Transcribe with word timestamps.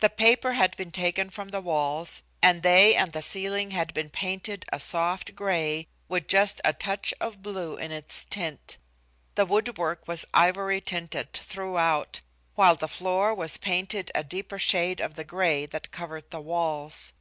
The 0.00 0.10
paper 0.10 0.54
had 0.54 0.76
been 0.76 0.90
taken 0.90 1.30
from 1.30 1.50
the 1.50 1.60
walls, 1.60 2.24
and 2.42 2.64
they 2.64 2.96
and 2.96 3.12
the 3.12 3.22
ceiling 3.22 3.70
had 3.70 3.94
been 3.94 4.10
painted 4.10 4.66
a 4.72 4.80
soft 4.80 5.36
gray 5.36 5.86
with 6.08 6.26
just 6.26 6.60
a 6.64 6.72
touch 6.72 7.14
of 7.20 7.40
blue 7.40 7.76
in 7.76 7.92
its 7.92 8.24
tint. 8.24 8.78
The 9.36 9.46
woodwork 9.46 10.08
was 10.08 10.26
ivory 10.34 10.80
tinted 10.80 11.32
throughout, 11.34 12.20
while 12.56 12.74
the 12.74 12.88
floor 12.88 13.32
was 13.32 13.56
painted 13.56 14.10
a 14.12 14.24
deeper 14.24 14.58
shade 14.58 14.98
of 15.00 15.14
the 15.14 15.22
gray 15.22 15.66
that 15.66 15.92
covered 15.92 16.30
the 16.32 16.40
walls. 16.40 17.12